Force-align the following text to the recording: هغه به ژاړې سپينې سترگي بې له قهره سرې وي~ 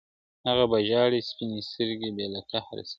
هغه 0.47 0.63
به 0.71 0.77
ژاړې 0.89 1.19
سپينې 1.29 1.59
سترگي 1.69 2.09
بې 2.15 2.25
له 2.33 2.41
قهره 2.49 2.83
سرې 2.87 2.87
وي~ 2.87 2.89